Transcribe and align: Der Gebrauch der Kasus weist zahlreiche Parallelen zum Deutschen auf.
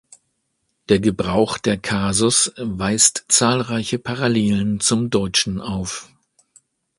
Der 0.89 0.97
Gebrauch 0.99 1.59
der 1.59 1.77
Kasus 1.77 2.53
weist 2.57 3.25
zahlreiche 3.27 3.99
Parallelen 3.99 4.79
zum 4.79 5.11
Deutschen 5.11 5.61
auf. 5.61 6.09